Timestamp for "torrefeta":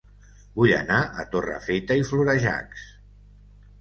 1.35-1.99